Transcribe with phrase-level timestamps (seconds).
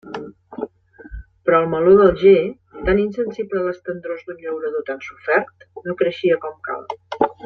[1.49, 2.39] Però el meló d'Alger,
[2.89, 6.87] tan insensible a les tendrors d'un llaurador tan sofert, no creixia com cal.